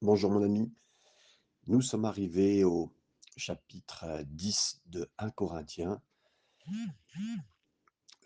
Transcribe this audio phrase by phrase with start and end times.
[0.00, 0.72] Bonjour mon ami,
[1.66, 2.94] nous sommes arrivés au
[3.36, 6.00] chapitre euh, 10 de 1 Corinthiens,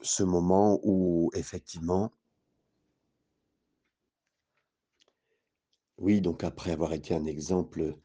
[0.02, 2.12] ce moment où effectivement,
[5.96, 7.96] oui, donc après avoir été un exemple,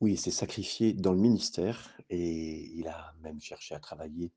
[0.00, 4.32] oui, il s'est sacrifié dans le ministère et il a même cherché à travailler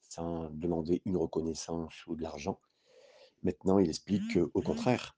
[0.00, 2.60] sans demander une reconnaissance ou de l'argent.
[3.42, 5.16] Maintenant, il explique qu'au contraire,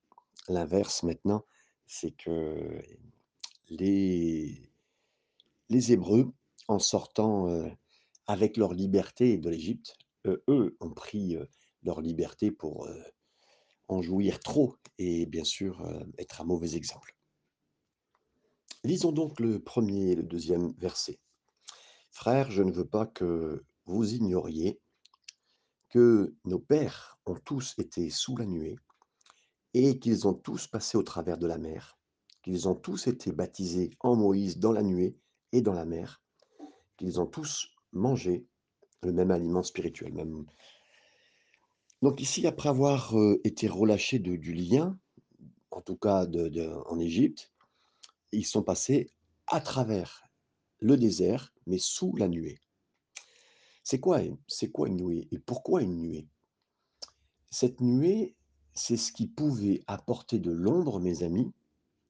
[0.48, 1.44] l'inverse maintenant,
[1.86, 2.82] c'est que
[3.68, 4.70] les,
[5.70, 6.32] Hébreux,
[6.68, 7.68] en sortant euh,
[8.26, 11.48] avec leur liberté de l'Égypte, heu, eux ont pris, heu,
[11.82, 12.88] leur liberté pour,
[13.88, 15.86] en jouir trop et bien sûr,
[16.18, 17.14] être un mauvais exemple.
[18.84, 21.18] Lisons donc le premier et le deuxième verset.
[22.10, 24.80] «Frères, je ne veux pas que vous ignoriez
[25.88, 28.76] que nos pères ont tous été sous la nuée
[29.74, 31.98] et qu'ils ont tous passé au travers de la mer,
[32.42, 35.18] qu'ils ont tous été baptisés en Moïse dans la nuée
[35.52, 36.22] et dans la mer,
[36.96, 38.46] qu'ils ont tous mangé
[39.02, 40.46] le même aliment spirituel», même
[42.02, 44.98] Donc ici, après avoir, heu, été relâchés du lien,
[45.70, 46.26] en tout cas
[46.86, 47.52] en Égypte,
[48.32, 49.10] ils sont passés
[49.46, 50.24] à travers
[50.80, 52.58] le désert, mais sous la nuée.
[53.82, 56.26] C'est quoi c'est quoi une nuée et pourquoi une nuée?
[57.50, 58.34] Cette nuée,
[58.74, 61.52] c'est ce qui pouvait apporter de l'ombre, mes amis,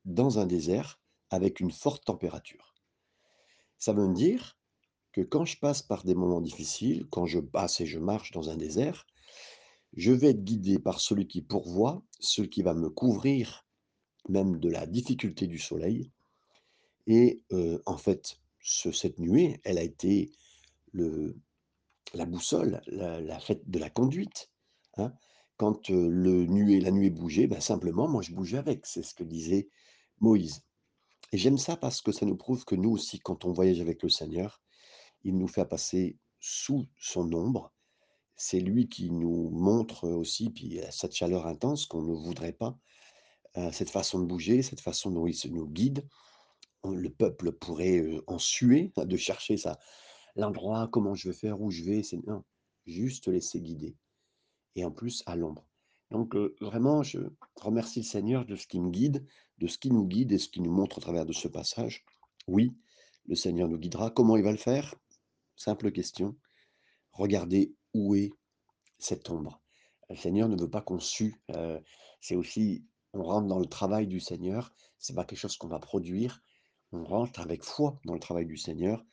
[0.04, 2.74] dans un désert avec une forte température.
[3.78, 4.58] Ça veut dire
[5.12, 8.50] que quand je passe par des moments difficiles, quand je passe et je marche dans
[8.50, 9.06] un désert,
[9.96, 13.66] je vais être guidé par celui qui pourvoit, celui qui va me couvrir
[14.28, 16.10] même de la difficulté du soleil
[17.06, 20.32] et heu, en fait, ce cette nuée, elle a été
[22.14, 24.50] la boussole, la faite de la conduite,
[24.96, 25.12] hein.
[25.64, 29.24] Quand, le nuée la nuée bougeait, bah, simplement moi je bougeais avec, c'est ce que
[29.24, 29.70] disait
[30.20, 30.60] Moïse
[31.32, 34.02] et j'aime ça parce que ça nous prouve que nous aussi quand on voyage avec
[34.02, 34.60] le Seigneur,
[35.22, 37.72] il nous fait passer sous son ombre.
[38.36, 42.78] C'est lui qui nous montre, aussi, puis, heu, cette chaleur intense qu'on ne voudrait pas,
[43.56, 46.06] heu, cette façon de bouger, cette façon dont il nous guide.
[46.84, 49.78] Le peuple pourrait, en suer de chercher ça
[50.36, 52.44] l'endroit, comment je vais faire, où je vais, c'est non,
[52.84, 53.96] juste laisser guider
[54.76, 55.66] et en plus à l'ombre.
[56.10, 57.18] Donc vraiment je
[57.56, 59.26] remercie le Seigneur de ce qui me guide,
[59.58, 62.04] de ce qui nous guide et ce qui nous montre au travers de ce passage.
[62.46, 62.76] Oui,
[63.26, 64.10] le Seigneur nous guidera.
[64.10, 64.94] Comment il va le faire?
[65.56, 66.36] Simple question,
[67.12, 68.32] regardez où est
[68.98, 69.60] cette ombre.
[70.10, 71.34] Le Seigneur ne veut pas qu'on sue,
[72.20, 75.78] c'est aussi on rentre dans le travail du Seigneur, c'est pas quelque chose qu'on va
[75.78, 76.42] produire,
[76.92, 79.04] on rentre avec foi dans le travail du Seigneur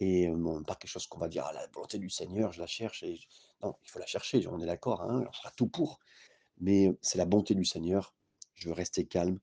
[0.00, 0.28] et
[0.66, 3.16] pas quelque chose qu'on va dire: «Ah la volonté du Seigneur, je la cherche et
[3.16, 3.28] j»
[3.62, 5.98] non, il faut la chercher, on est d'accord, hein, on fera tout pour,
[6.58, 8.14] mais c'est la bonté du Seigneur.
[8.54, 9.38] Je veux rester calme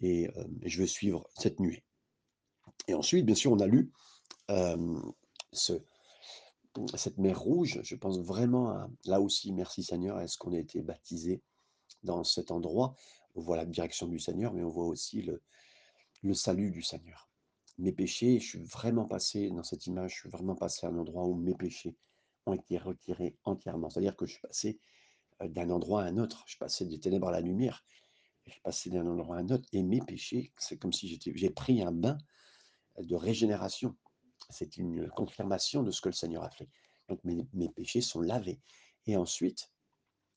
[0.00, 0.30] et
[0.62, 1.84] je veux suivre cette nuée
[2.88, 3.92] et ensuite, bien sûr, on a lu,
[5.52, 5.72] ce
[6.94, 10.80] cette mer Rouge, je pense vraiment à là aussi, merci Seigneur, est-ce qu'on a été
[10.80, 11.42] baptisé
[12.04, 12.94] dans cet endroit?
[13.34, 15.42] On voit la direction du Seigneur, mais on voit aussi le
[16.22, 17.28] le salut du Seigneur.
[17.78, 20.98] Mes péchés, je suis vraiment passé dans cette image, je suis vraiment passé à un
[20.98, 21.96] endroit où mes péchés
[22.46, 23.88] ont été retirés entièrement.
[23.88, 24.80] C'est-à-dire que je suis passé,
[25.42, 26.42] heu, d'un endroit à un autre.
[26.46, 27.84] Je suis passé des ténèbres à la lumière.
[28.46, 31.50] Je suis passé d'un endroit à un autre et mes péchés, c'est comme si j'ai
[31.50, 32.18] pris un bain
[32.98, 33.96] de régénération.
[34.50, 36.68] C'est une confirmation de ce que le Seigneur a fait.
[37.08, 38.60] Donc mes péchés sont lavés
[39.06, 39.70] et ensuite,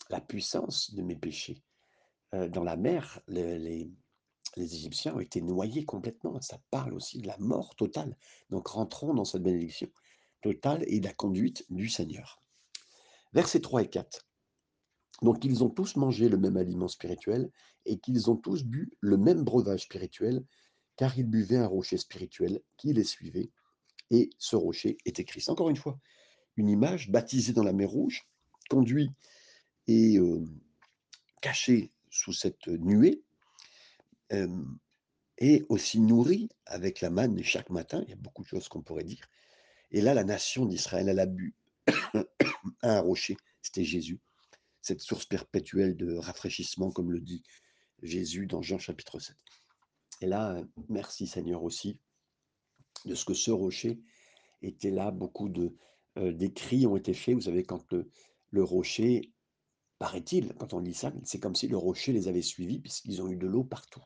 [0.09, 1.63] la puissance de mes péchés,
[2.34, 3.91] heu, dans la mer, le les
[4.58, 6.40] les Égyptiens ont été noyés complètement.
[6.42, 8.16] Ça parle aussi de la mort totale.
[8.50, 9.90] Donc rentrons dans cette bénédiction
[10.42, 12.42] totale et de la conduite du Seigneur.
[13.34, 14.26] Versets 3 et 4.
[15.22, 17.52] Donc ils ont tous mangé le même aliment spirituel
[17.86, 20.44] et qu'ils ont tous bu le même breuvage spirituel,
[20.98, 23.52] car ils buvaient un rocher spirituel qui les suivait,
[24.10, 25.50] et ce rocher était Christ.
[25.50, 26.00] Encore une fois,
[26.58, 28.28] une image baptisée dans la mer Rouge,
[28.70, 29.12] conduit
[29.88, 30.46] et euh,
[31.42, 33.24] caché sous cette nuée,
[35.38, 38.03] et aussi nourri avec la manne chaque matin.
[38.03, 39.28] Il y a beaucoup de choses qu'on pourrait dire.
[39.91, 41.56] Et là, la nation d'Israël, elle a bu
[42.84, 44.20] un rocher, c'était Jésus,
[44.82, 47.44] cette source perpétuelle de rafraîchissement, comme le dit
[48.02, 49.35] Jésus dans Jean chapitre 7.
[50.22, 51.97] Et là, euh, merci Seigneur aussi
[53.06, 54.00] de ce que ce rocher
[54.61, 55.11] était là.
[55.11, 55.76] Beaucoup de
[56.17, 57.35] euh, d'écrits ont été faits.
[57.35, 58.09] Vous savez, quand le,
[58.52, 59.34] le rocher,
[59.97, 63.29] paraît-il, quand on lit ça, c'est comme si le rocher les avait suivis, puisqu'ils ont
[63.29, 64.03] eu de l'eau partout.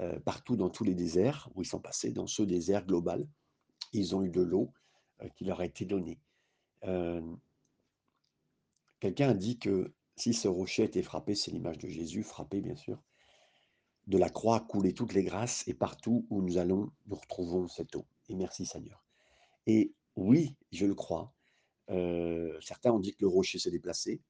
[0.00, 3.26] Euh, partout dans tous les déserts où ils sont passés, dans ce désert global,
[3.94, 4.70] ils ont eu de l'eau
[5.22, 6.20] euh, qui leur a été donnée.
[6.84, 7.22] Euh,
[9.00, 12.76] Quelqu'un a dit que si ce rocher était frappé, c'est l'image de Jésus, frappé bien
[12.76, 13.02] sûr,
[14.06, 17.68] De la croix a coulé toutes les grâces et partout où nous allons, nous retrouvons
[17.68, 18.06] cette eau.
[18.28, 19.02] Et merci Seigneur.
[19.66, 21.32] Et oui, je le crois,
[21.88, 24.22] certains ont dit que le rocher s'est déplacé.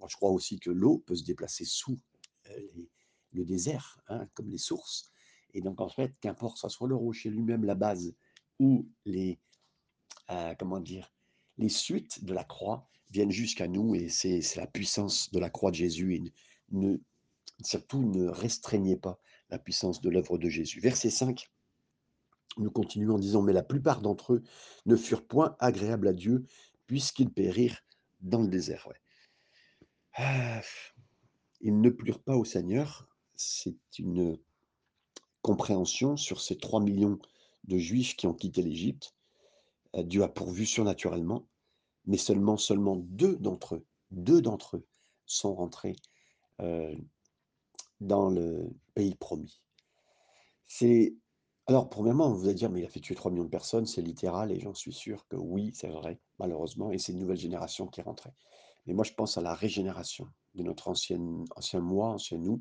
[0.00, 1.98] Moi, je crois aussi que l'eau peut se déplacer sous,
[2.48, 2.88] les
[3.32, 5.12] le désert, hein, comme les sources
[5.54, 8.14] et donc en fait, qu'importe, ça soit le rocher lui-même, la base
[8.58, 9.38] ou les,
[10.30, 11.12] heu, comment dire?
[11.58, 15.70] Les suites de la croix viennent jusqu'à nous et c'est la puissance de la croix
[15.70, 16.22] de Jésus et
[16.70, 16.96] ne
[17.62, 19.20] surtout ne restreignez pas
[19.50, 20.80] la puissance de l'œuvre de Jésus.
[20.80, 21.50] Verset 5
[22.58, 24.42] nous continuons en disant: «Mais la plupart d'entre eux
[24.84, 26.44] ne furent point agréables à Dieu,
[26.86, 27.82] puisqu'ils périrent
[28.20, 28.88] dans le désert».
[30.14, 30.60] Ah,
[31.62, 33.08] ils ne plurent pas au Seigneur.
[33.44, 34.38] C'est une
[35.42, 37.18] compréhension sur ces trois millions
[37.64, 39.16] de Juifs qui ont quitté l'Égypte.
[39.98, 41.44] Dieu a pourvu surnaturellement,
[42.06, 44.86] mais seulement seulement 2 d'entre eux, 2 d'entre eux
[45.26, 45.96] sont rentrés,
[46.60, 46.96] heu,
[48.00, 49.60] dans le pays promis.
[50.68, 51.16] C'est
[51.66, 54.02] alors premièrement, vous allez dire: «Mais il a fait tuer trois millions de personnes, c'est
[54.02, 57.88] littéral» et j'en suis sûr que oui, c'est vrai, malheureusement et c'est une nouvelle génération
[57.88, 58.32] qui est rentrée.
[58.86, 61.18] Mais moi, je pense à la régénération de notre ancien
[61.80, 62.60] moi, ancien nous,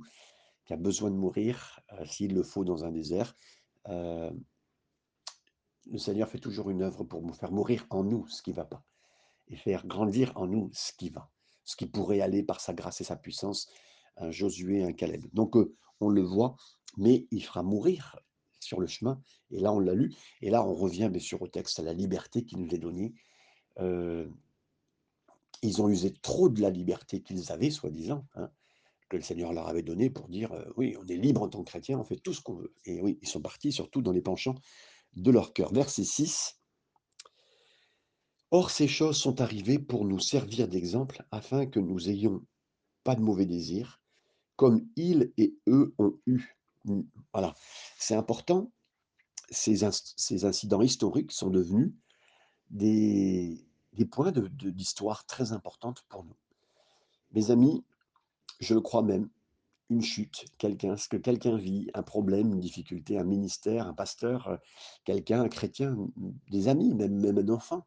[0.66, 3.36] qui a besoin de mourir, heu, s'il le faut dans un désert.
[3.90, 4.32] Heu,
[5.88, 8.56] le Seigneur fait toujours une œuvre pour nous faire mourir en nous ce qui ne
[8.56, 8.84] va pas
[9.48, 11.30] et faire grandir en nous ce qui va,
[11.66, 13.70] ce qui pourrait aller par sa grâce et sa puissance,
[14.18, 15.26] un Josué, un Caleb.
[15.34, 16.56] Donc, heu, on le voit,
[16.98, 18.20] mais il fera mourir
[18.60, 19.20] sur le chemin
[19.50, 21.94] et là, on l'a lu et là, on revient bien sûr au texte, à la
[21.94, 23.14] liberté qui nous est donnée.
[25.64, 28.52] Ils ont usé trop de la liberté qu'ils avaient, soi-disant, hein,
[29.12, 31.60] que le Seigneur leur avait donnée pour dire, heu: «Oui, on est libre en tant
[31.64, 34.14] que chrétien, on fait tout ce qu'on veut» et oui, ils sont partis surtout dans
[34.14, 34.56] les penchants
[35.16, 35.74] de leur cœur.
[35.74, 36.62] Verset 6
[38.52, 42.46] Or ces choses sont arrivées pour nous servir d'exemple, afin que nous ayons
[43.04, 44.02] pas de mauvais désirs,
[44.56, 46.56] comme ils et eux ont eu.
[47.34, 47.54] Voilà,
[48.00, 48.72] c'est important,
[49.50, 49.86] ces
[50.18, 51.94] ces incidents historiques sont devenus
[52.70, 56.38] des des points de de d'histoire très importantes pour nous.
[57.32, 57.84] Mes amis,
[58.62, 59.30] je le crois même,
[59.90, 64.48] une chute, quelqu'un ce que quelqu'un vit, un problème, une difficulté, un ministère, un pasteur,
[64.48, 64.58] heu,
[65.04, 65.98] quelqu'un, un chrétien,
[66.50, 67.86] des amis, même même un enfant,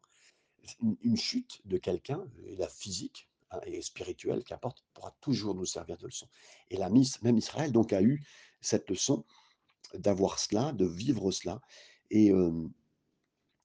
[1.01, 2.23] une chute de quelqu'un,
[2.57, 6.27] la physique, hein, et spirituelle, qu'importe, pourra toujours nous servir de leçon.
[6.69, 8.23] Et la mis même Israël donc a eu
[8.61, 9.25] cette leçon
[9.95, 11.61] d'avoir cela, de vivre cela
[12.11, 12.31] et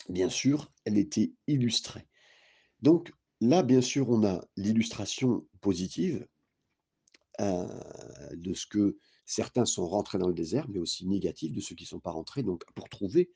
[0.09, 2.07] bien sûr, elle était illustrée.
[2.83, 6.27] Donc là, bien sûr, on a l'illustration positive,
[7.41, 7.67] heu,
[8.37, 11.85] de ce que certains sont rentrés dans le désert, mais aussi négative de ceux qui
[11.85, 13.31] ne sont pas rentrés, donc pour trouver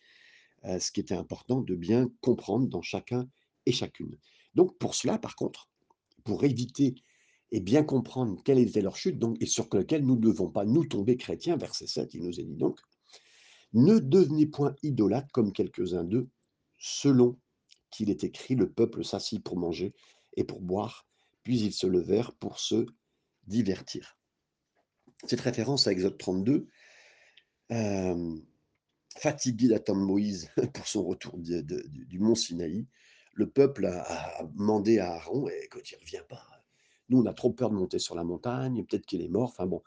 [0.66, 3.28] heu, ce qui était important de bien comprendre dans chacun
[3.66, 4.18] et chacune.
[4.54, 5.68] Donc pour cela, par contre,
[6.24, 6.94] pour éviter
[7.52, 10.64] et bien comprendre quelle était leur chute donc et sur lequel nous ne devons pas
[10.64, 12.80] nous tomber chrétiens, verset 7, il nous est dit donc:
[13.72, 16.28] «Ne devenez point idolâtres comme quelques-uns d'eux,
[16.78, 17.38] selon
[17.90, 19.94] qu'il est écrit: "Le peuple s'assit pour manger
[20.36, 21.06] et pour boire,
[21.42, 22.86] puis ils se levèrent pour se
[23.46, 24.19] divertir"».
[25.26, 26.69] Cette référence à Exode 32,
[27.70, 28.43] hem
[29.17, 32.87] Fatigué d'attendre Moïse pour son retour du mont Sinaï,
[33.32, 36.43] le peuple a demandé à Aaron: «Eh, écoute, il revient pas.
[37.08, 39.67] Nous, on a trop peur de monter sur la montagne, peut-être qu'il est mort», enfin
[39.67, 39.82] bon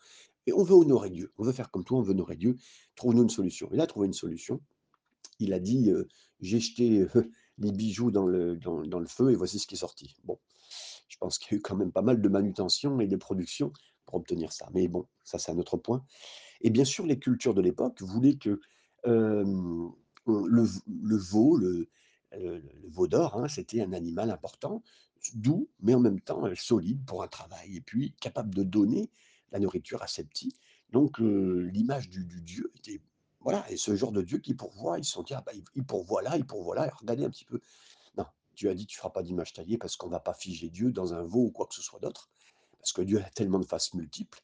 [0.48, 1.31] et on veut honorer Dieu.
[1.38, 2.57] On veut faire comme toi, on veut honorer Dieu.
[2.95, 3.69] Trouve-nous une solution.
[3.74, 4.62] Il a trouvé une solution.
[5.39, 6.08] Il a dit, heu:
[6.39, 7.10] «J'ai jeté, heu,
[7.58, 10.15] les bijoux dans le dans le feu et voici ce qui est sorti».
[10.24, 10.39] Bon,
[11.07, 13.71] je pense qu'il y a eu quand même pas mal de manutention et de production
[14.05, 16.05] pour obtenir ça, mais bon, ça, c'est un autre point.
[16.61, 18.59] Et bien sûr, les cultures de l'époque voulaient que,
[19.05, 19.93] le
[21.17, 21.89] veau, le
[22.89, 24.83] veau d'or, hein, c'était un animal important,
[25.35, 29.09] doux, mais en même temps, heu, solide pour un travail et puis capable de donner
[29.51, 30.53] la nourriture à ses petits.
[30.91, 33.01] Donc heu, l'image du Dieu était
[33.39, 35.83] voilà et ce genre de Dieu qui pourvoit, ils se sont dit: «Ah bah, il
[35.85, 37.59] pourvoit là, il pourvoit là, regardez un petit peu».
[38.57, 41.13] Dieu a dit: «Tu feras pas d'image taillée» parce qu'on va pas figer Dieu dans
[41.13, 42.29] un veau ou quoi que ce soit d'autre.
[42.79, 44.41] Parce que Dieu a tellement de faces multiples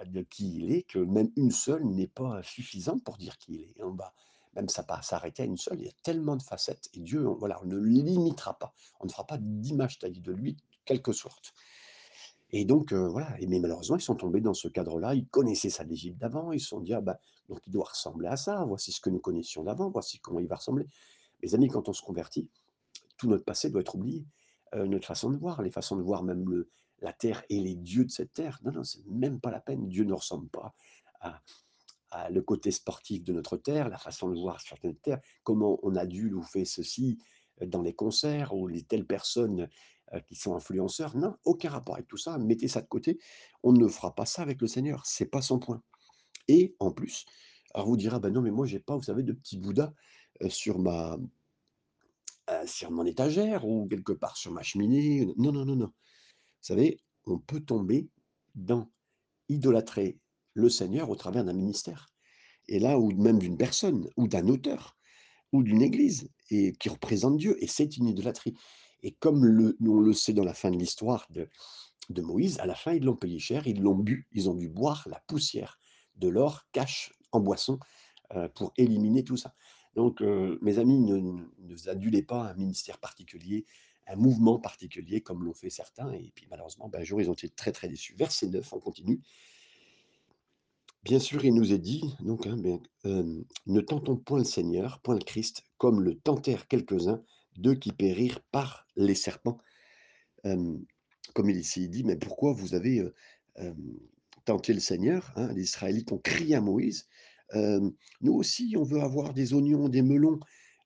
[0.00, 3.54] heu, de qui il est, que même une seule n'est pas suffisante pour dire qui
[3.54, 3.82] il est.
[3.82, 4.14] On va
[4.54, 7.28] même ça pas s'arrêter à une seule, il y a tellement de facettes et Dieu,
[7.28, 8.74] on voilà, on ne limitera pas.
[9.00, 11.52] On ne fera pas d'image taillée de lui, quelque sorte.
[12.50, 15.14] Et donc heu, voilà et mais malheureusement, ils sont tombés dans ce cadre-là.
[15.14, 18.28] Ils connaissaient ça d'Égypte d'avant, ils se sont dit: «Ah bah, donc il doit ressembler
[18.28, 20.86] à ça, voici ce que nous connaissions d'avant, voici comment il va ressembler».
[21.42, 22.48] Mes amis, quand on se convertit,
[23.18, 24.26] tout notre passé doit être oublié.
[24.74, 26.64] Notre façon de voir, les façons de voir même
[27.00, 28.58] la terre et les dieux de cette terre.
[28.64, 29.88] Non, non, c'est même pas la peine.
[29.88, 30.74] Dieu ne ressemble pas
[32.10, 35.94] à le côté sportif de notre terre, la façon de voir certaines terres, comment on
[35.96, 37.18] adule ou fait ceci,
[37.66, 39.68] dans les concerts ou les telles personnes,
[40.26, 41.14] qui sont influenceurs.
[41.16, 42.38] Non, aucun rapport avec tout ça.
[42.38, 43.18] Mettez ça de côté.
[43.62, 45.82] On ne fera pas ça avec le Seigneur, c'est pas son point.
[46.46, 47.26] Et en plus,
[47.74, 49.92] alors vous direz: «Ah bah non, mais moi j'ai pas, vous savez, de petit Bouddha,
[50.48, 51.18] sur ma
[52.50, 55.26] heu, sur mon étagère ou quelque part sur ma cheminée».
[55.36, 55.86] Non, non, non, non.
[55.86, 55.92] Vous
[56.62, 58.08] savez, on peut tomber
[58.54, 58.90] dans
[59.48, 60.18] idolâtrer
[60.54, 62.08] le Seigneur au travers d'un ministère
[62.68, 64.96] et là ou même d'une personne ou d'un auteur
[65.52, 68.54] ou d'une église et qui représente Dieu et c'est une idolâtrie
[69.02, 71.48] et comme le on le sait dans la fin de l'histoire de
[72.10, 74.68] de Moïse, à la fin, ils l'ont payé cher, ils l'ont bu, ils ont dû
[74.68, 75.78] boire la poussière
[76.16, 77.78] de l'or cache en boisson,
[78.36, 79.54] heu, pour éliminer tout ça.
[79.98, 83.66] Donc heu, mes amis, ne ne adulez pas un ministère particulier,
[84.06, 87.32] un mouvement particulier comme l'ont fait certains et puis malheureusement, ben, un jour, ils ont
[87.32, 88.14] été très, très déçus.
[88.16, 89.20] Verset 9, on continue.
[91.02, 95.00] Bien sûr, il nous est dit donc, hein, bien, hem: «Ne tentons point le Seigneur,
[95.00, 97.20] point le Christ, comme le tentèrent quelques-uns,
[97.56, 99.58] d'eux qui périrent par les serpents».
[100.44, 100.86] Hem,
[101.34, 103.04] comme il ici dit: «Mais pourquoi vous avez,
[104.44, 107.08] tenté le Seigneur?» hein, les Israélites ont crié à Moïse,
[107.54, 110.40] «Nous aussi, on veut avoir des oignons, des melons,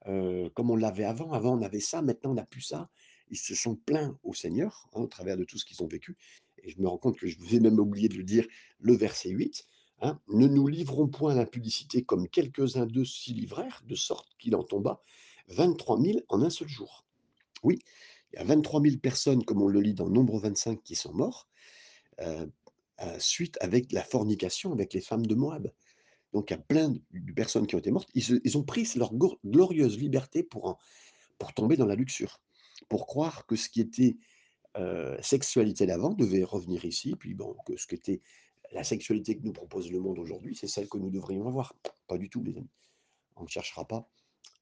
[0.05, 1.33] comme on l'avait avant.
[1.33, 2.91] Avant, on avait ça, maintenant on n'a plus ça».
[3.31, 6.19] Ils se sont plaints au Seigneur, hein, au travers de tout ce qu'ils ont vécu
[6.63, 8.47] et je me rends compte que je vais même oublier de le dire,
[8.79, 9.65] le verset 8,
[10.01, 14.55] hein: «Ne nous livrons point à l'impudicité comme quelques-uns d'eux s'y livrèrent, de sorte qu'il
[14.55, 15.03] en tomba
[15.49, 17.05] 23 000 en un seul jour».
[17.63, 17.79] Oui,
[18.33, 21.13] il y a 23 000 personnes, comme on le lit dans Nombre 25, qui sont
[21.13, 21.49] morts,
[23.19, 25.73] suite avec la fornication avec les femmes de Moab.
[26.33, 28.11] Donc il y a plein de personnes qui ont été mortes.
[28.15, 29.13] Ils ont pris leur
[29.45, 30.79] glorieuse liberté pour
[31.39, 32.41] pour tomber dans la luxure,
[32.89, 34.17] pour croire que ce qui était,
[34.79, 38.23] heu, sexualité d'avant devait revenir ici, puis bon, que ce qui était
[38.73, 41.75] la sexualité que nous propose le monde aujourd'hui, c'est celle que nous devrions avoir.
[42.09, 42.71] Pas du tout, les amis.
[43.37, 44.09] On ne cherchera pas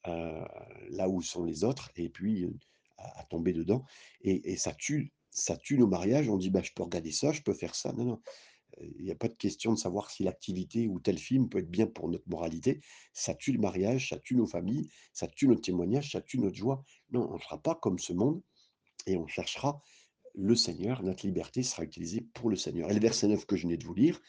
[0.09, 0.45] heu,
[0.91, 2.59] là où sont les autres et puis, heu,
[2.99, 3.85] à tomber dedans
[4.23, 6.29] et ça tue ça tue nos mariages.
[6.29, 7.93] On dit: «Bah, je peux regarder ça, je peux faire ça».
[7.93, 8.23] Non, non,
[8.81, 11.71] il y a pas de question de savoir si l'activité ou tel film peut être
[11.71, 12.81] bien pour notre moralité.
[13.13, 16.57] Ça tue le mariage, ça tue nos familles, ça tue notre témoignage, ça tue notre
[16.57, 16.85] joie.
[17.11, 18.43] Non, on ne fera pas comme ce monde
[19.07, 19.83] et on cherchera
[20.35, 21.03] le Seigneur.
[21.03, 23.85] Notre liberté sera utilisée pour le Seigneur et le verset 9 que je venais de
[23.85, 24.21] vous lire,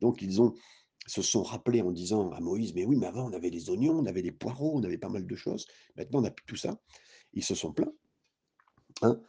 [0.00, 0.54] donc ils ont
[1.06, 3.98] se sont rappelés en disant à Moïse: «Mais oui, mais avant on avait des oignons,
[3.98, 5.66] on avait des poireaux, on avait pas mal de choses.
[5.96, 6.80] Maintenant on n'a plus tout ça».
[7.34, 7.92] Ils se sont plaints,
[9.02, 9.20] hein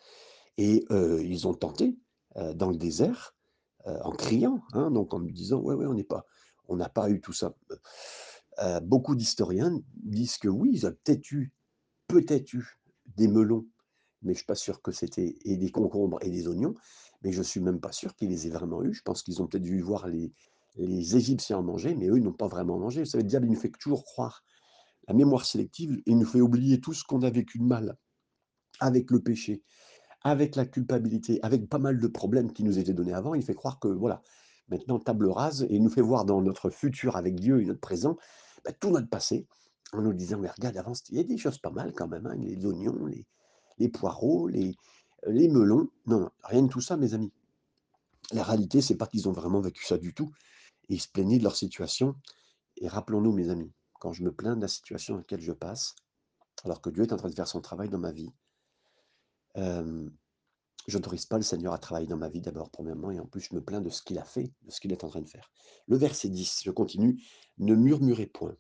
[0.57, 1.97] et heu, ils ont tenté,
[2.37, 3.34] heu, dans le désert,
[3.87, 6.25] heu, en criant, hein, donc en me disant: «Ouais, ouais, on n'est pas
[6.67, 7.55] on n'a pas eu tout ça».
[8.63, 11.51] Heu, beaucoup d'historiens disent que oui, ils ont peut-être eu
[12.07, 12.79] peut-être eu
[13.17, 13.65] des melons,
[14.21, 16.75] mais je suis pas sûr que c'était et des concombres et des oignons,
[17.23, 18.93] mais je suis même pas sûr qu'ils les aient vraiment eus.
[18.93, 22.47] Je pense qu'ils ont peut-être dû voir les Égyptiens en manger, mais eux, n'ont pas
[22.47, 23.01] vraiment mangé.
[23.01, 24.43] Vous savez, le diable, nous fait toujours croire
[25.07, 27.97] la mémoire sélective, il nous fait oublier tout ce qu'on a vécu de mal
[28.79, 29.63] avec le péché,
[30.25, 33.35] avec la culpabilité, avec pas mal de problèmes qui nous étaient donnés avant.
[33.35, 34.23] Il fait croire que voilà,
[34.69, 37.79] maintenant table rase et il nous fait voir dans notre futur avec Dieu et notre
[37.79, 38.17] présent,
[38.65, 39.45] bah, tout notre passé,
[39.93, 42.25] en nous disant: «Mais regarde avant, il y a des choses pas mal quand même,
[42.25, 43.07] hein, les oignons,
[43.77, 44.75] les poireaux, les,
[45.27, 45.89] les melons».
[46.07, 47.31] Non, non, rien de tout ça mes amis.
[48.31, 50.31] La réalité, c'est pas qu'ils ont vraiment vécu ça du tout
[50.89, 52.15] et ils se plaignaient de leur situation
[52.77, 55.95] et rappelons-nous mes amis, quand je me plains de la situation dans laquelle je passe,
[56.63, 58.31] alors que Dieu est en train de faire son travail dans ma vie,
[59.55, 60.11] hem,
[60.87, 63.55] j'autorise pas le Seigneur à travailler dans ma vie d'abord, premièrement et en plus je
[63.55, 65.51] me plains de ce qu'il a fait, de ce qu'il est en train de faire.
[65.87, 67.21] Le verset 10, je continue:
[67.57, 68.55] «Ne murmurez point,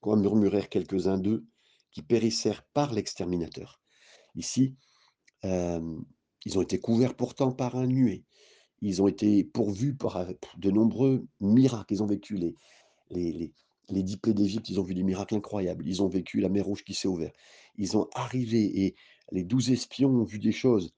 [0.00, 1.46] comme murmurèrent quelques-uns d'eux
[1.90, 3.80] qui périssèrent par l'exterminateur».
[4.34, 4.76] Ici,
[5.42, 8.24] ils ont été couverts pourtant par un nuée.
[8.80, 11.94] Ils ont été pourvus par, de nombreux miracles.
[11.94, 12.54] Ils ont vécu les
[13.10, 13.52] les
[13.90, 15.86] les 10 plaies d'Égypte, ils ont vu des miracles incroyables.
[15.88, 17.34] Ils ont vécu la mer Rouge qui s'est ouverte.
[17.76, 18.94] Ils ont arrivé et
[19.32, 20.94] les 12 espions ont vu des choses,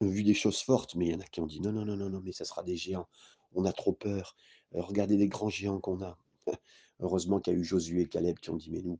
[0.00, 1.84] ont vu des choses fortes, mais il y en a qui ont dit: «Non, non,
[1.84, 3.08] non, non, non, mais ça sera des géants.
[3.54, 4.36] On a trop peur.
[4.74, 6.18] Heu, regardez les grands géants qu'on a».
[7.00, 8.98] Heureusement qu'il y a eu Josué et Caleb qui ont dit: «Mais nous,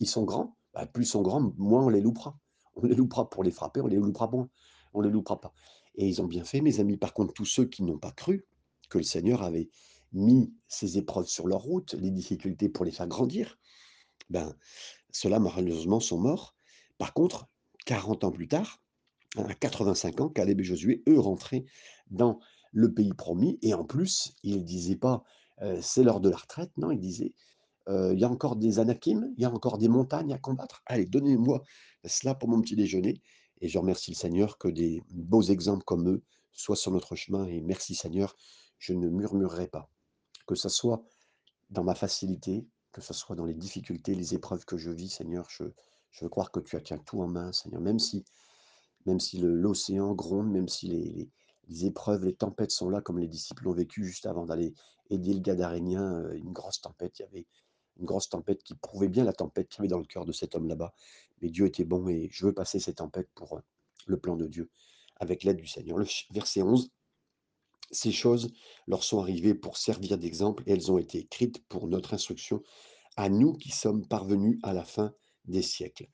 [0.00, 2.38] ils sont grands, bah, plus ils sont grands, moins on les loupera.
[2.76, 4.48] On les loupera pour les frapper, on les loupera moins.
[4.94, 5.54] On les loupera pas
[5.94, 6.96] et ils ont bien fait mes amis.
[6.96, 8.46] Par contre, tous ceux qui n'ont pas cru
[8.88, 9.68] que le Seigneur avait
[10.12, 13.58] mis ces épreuves sur leur route, les difficultés pour les faire grandir,
[14.30, 14.54] ben,
[15.10, 16.54] ceux-là malheureusement sont morts.
[16.98, 17.48] Par contre,
[17.84, 18.82] 40 ans plus tard,
[19.36, 21.64] hein, à 85 ans, Caleb et Josué, eux, rentraient
[22.10, 22.38] dans
[22.72, 25.22] le pays promis et en plus, ils ne disaient pas,
[25.62, 27.34] heu: «C'est l'heure de la retraite», non, ils disaient:
[27.88, 30.82] Heu, il y a encore des anakim, il y a encore des montagnes à combattre.
[30.86, 31.62] Allez, donnez-moi
[32.04, 33.20] cela pour mon petit déjeuner
[33.60, 36.22] et je remercie le Seigneur que des beaux exemples comme eux
[36.52, 38.36] soient sur notre chemin et merci Seigneur,
[38.78, 39.88] je ne murmurerai pas.
[40.46, 41.04] Que ça soit
[41.70, 45.48] dans ma facilité, que ce soit dans les difficultés, les épreuves que je vis, Seigneur,
[45.48, 45.64] je
[46.12, 47.80] je veux croire que tu as tout en main, Seigneur.
[47.80, 48.24] Même si
[49.06, 50.86] même si l'océan gronde, même si
[51.68, 54.74] les épreuves, les tempêtes sont là comme les disciples l'ont vécu juste avant d'aller
[55.10, 57.18] aider le Gadarénien, heu, une grosse tempête.
[57.18, 57.46] Il y avait
[57.98, 60.32] une grosse tempête qui prouvait bien la tempête qu'il y avait dans le cœur de
[60.32, 60.94] cet homme là-bas.
[61.40, 63.62] Mais Dieu était bon et je veux passer ces tempêtes pour, heu,
[64.06, 64.70] le plan de Dieu,
[65.16, 65.98] avec l'aide du Seigneur.
[65.98, 66.90] Le verset 11,
[67.90, 68.52] ces choses
[68.86, 72.62] leur sont arrivées pour servir d'exemple et elles ont été écrites pour notre instruction,
[73.16, 75.12] à nous qui sommes parvenus à la fin
[75.44, 76.08] des siècles.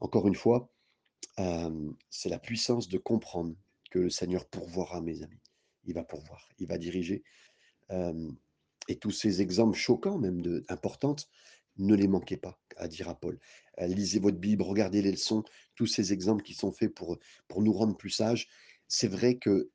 [0.00, 0.70] Encore une fois,
[2.10, 3.54] c'est la puissance de comprendre
[3.90, 5.40] que le Seigneur pourvoira, mes amis.
[5.84, 7.22] Il va pourvoir, il va diriger,
[7.90, 11.28] et tous ces exemples choquants même de importantes,
[11.76, 13.38] ne les manquez pas, a dire à Paul.
[13.80, 15.44] Lisez votre Bible, regardez les leçons,
[15.76, 18.48] tous ces exemples qui sont faits pour, pour nous rendre plus sages.
[18.88, 19.70] C'est vrai que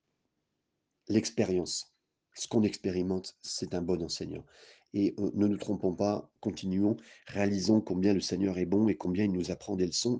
[1.07, 1.93] l'expérience,
[2.35, 4.45] ce qu'on expérimente, c'est un bon enseignant
[4.93, 6.97] et ne nous trompons pas, continuons,
[7.27, 10.19] réalisons combien le Seigneur est bon et combien il nous apprend des leçons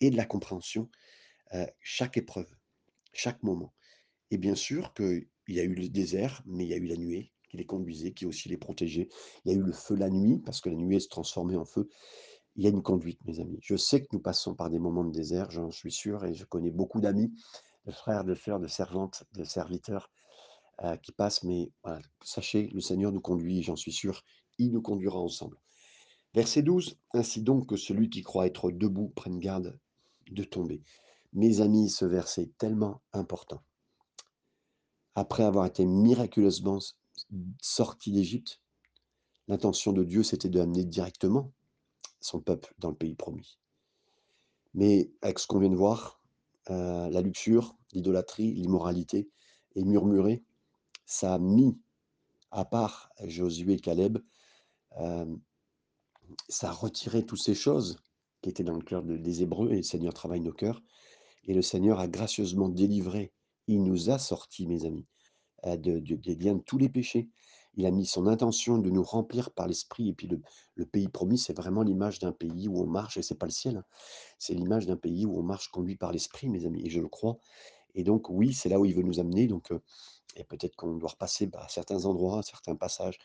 [0.00, 0.90] et de la compréhension,
[1.80, 2.50] chaque épreuve,
[3.12, 3.72] chaque moment
[4.30, 6.96] et bien sûr qu'il y a eu le désert, mais il y a eu la
[6.96, 9.08] nuée qui les conduisait, qui aussi les protégeait.
[9.44, 11.64] Il y a eu le feu la nuit, parce que la nuée se transformait en
[11.64, 11.88] feu.
[12.56, 13.58] Il y a une conduite, mes amis.
[13.62, 16.44] Je sais que nous passons par des moments de désert, j'en suis sûr, et je
[16.44, 17.32] connais beaucoup d'amis,
[17.86, 20.10] de frères, de sœurs, de servantes, de serviteurs
[20.84, 21.70] euh, qui passent, mais
[22.22, 24.22] sachez, le Seigneur nous conduit, j'en suis sûr,
[24.58, 25.58] il nous conduira ensemble.
[26.34, 29.78] Verset 12, Ainsi donc que celui qui croit être debout prenne garde
[30.30, 30.82] de tomber.
[31.32, 33.62] Mes amis, ce verset est tellement important.
[35.14, 36.96] Après avoir été miraculeusement s
[37.60, 38.60] sortis d'Égypte,
[39.48, 41.52] l'intention de Dieu, c'était d'amener directement
[42.20, 43.58] son peuple dans le pays promis.
[44.74, 46.20] Mais avec ce qu'on vient de voir,
[46.70, 49.28] heu, la luxure, l'idolâtrie, l'immoralité
[49.74, 50.44] et murmurer,
[51.08, 51.80] ça a mis
[52.52, 54.18] à part Josué et Caleb,
[54.96, 55.40] hem,
[56.48, 57.98] ça a retiré toutes ces choses
[58.42, 60.82] qui étaient dans le cœur de des Hébreux et le Seigneur travaille nos cœurs
[61.46, 63.32] et le Seigneur a gracieusement délivré.
[63.68, 65.06] Il nous a sortis, mes amis.
[65.66, 67.30] heu, de de des liens de tous les péchés.
[67.76, 70.28] Il a mis son intention de nous remplir par l'Esprit et puis
[70.76, 73.52] le pays promis, c'est vraiment l'image d'un pays où on marche et c'est pas le
[73.52, 73.84] ciel, hein.
[74.38, 77.08] C'est l'image d'un pays où on marche conduit par l'Esprit, mes amis et je le
[77.08, 77.38] crois
[77.94, 79.80] et donc oui, c'est là où il veut nous amener donc heu
[80.36, 83.18] et peut-être qu'on doit repasser par certains endroits, certains passages,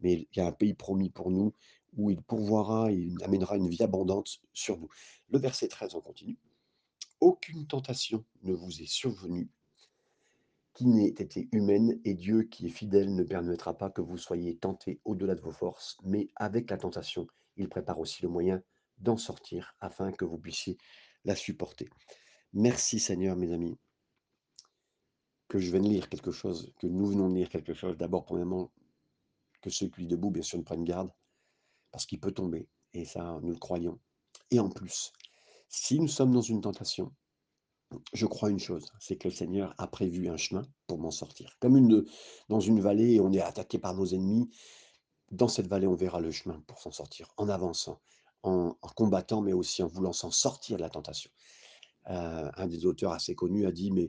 [0.00, 1.52] mais il y a un pays promis pour nous
[1.96, 4.88] où il pourvoira, il amènera une vie abondante sur nous.
[5.30, 6.38] Le verset 13, on continue:
[7.20, 9.50] «Aucune tentation ne vous est survenue
[10.74, 14.56] qui n'ait été humaine et Dieu qui est fidèle ne permettra pas que vous soyez
[14.56, 18.62] tentés au-delà de vos forces, mais avec la tentation, il prépare aussi le moyen
[18.98, 20.78] d'en sortir afin que vous puissiez
[21.24, 21.88] la supporter.
[22.52, 23.76] Merci Seigneur, mes amis,
[25.50, 27.96] que je vienne lire quelque chose, que nous venons de lire quelque chose.
[27.98, 28.70] D'abord, premièrement,
[29.60, 31.10] que ceux qui lit debout, bien sûr, ne prennent garde,
[31.90, 33.98] parce qu'il peut tomber, et ça, nous le croyons.
[34.50, 35.12] Et en plus,
[35.68, 37.12] si nous sommes dans une tentation,
[38.12, 41.56] Je crois une chose, c'est que le Seigneur a prévu un chemin pour m'en sortir.
[41.60, 42.04] Comme une,
[42.48, 44.48] dans une vallée, on est attaqué par nos ennemis.
[45.32, 48.00] Dans cette vallée, on verra le chemin pour s'en sortir, en avançant,
[48.42, 51.30] en, en combattant, mais aussi en voulant s'en sortir de la tentation.
[52.08, 54.08] Euh, un des auteurs assez connus a dit, mais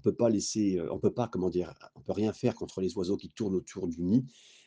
[0.00, 2.96] on peut pas laisser, on peut pas, comment dire, on peut rien faire contre les
[2.96, 4.24] oiseaux qui tournent autour du nid,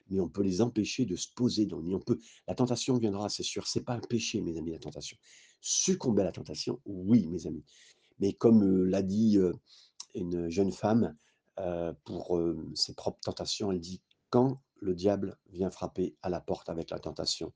[0.09, 1.95] mais on peut les empêcher de se poser dans le nid.
[2.05, 3.65] Peut, la tentation viendra, c'est sûr.
[3.65, 5.17] C'est pas un péché, mes amis, la tentation.
[5.59, 7.63] Succomber à la tentation, oui, mes amis.
[8.19, 9.39] Mais comme, l'a dit,
[10.13, 11.15] une jeune femme,
[12.05, 12.39] pour,
[12.75, 16.99] ses propres tentations, elle dit: «Quand le diable vient frapper à la porte avec la
[16.99, 17.53] tentation,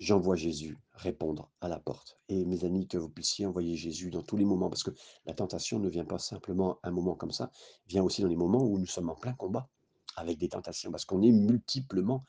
[0.00, 4.22] j'envoie Jésus répondre à la porte» et mes amis, que vous puissiez envoyer Jésus dans
[4.22, 4.92] tous les moments, parce que
[5.26, 7.50] la tentation ne vient pas simplement un moment comme ça,
[7.86, 9.68] vient aussi dans les moments où nous sommes en plein combat
[10.16, 12.24] avec des tentations, parce qu'on est multiplement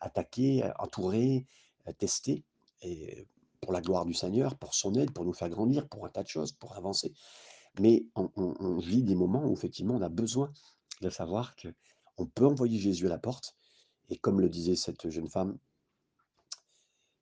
[0.00, 1.46] attaqués, heu, entourés,
[1.88, 2.44] heu, testés
[2.82, 3.26] et
[3.60, 6.22] pour la gloire du Seigneur, pour son aide, pour nous faire grandir, pour un tas
[6.22, 7.14] de choses, pour avancer.
[7.80, 10.52] Mais on on on vit des moments où effectivement on a besoin
[11.02, 13.54] de savoir qu'on peut envoyer Jésus à la porte
[14.10, 15.58] et comme le disait cette jeune femme,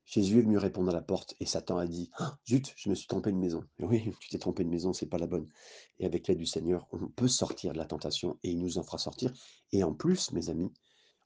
[0.05, 2.95] Jésus est venu répondre à la porte et Satan a dit: «Ah, zut, je me
[2.95, 3.63] suis trompé de maison».
[3.79, 5.47] Oui, tu t'es trompé de maison, c'est pas la bonne
[5.99, 8.83] et avec l'aide du Seigneur, on peut sortir de la tentation et il nous en
[8.83, 9.33] fera sortir
[9.71, 10.71] et en plus, mes amis,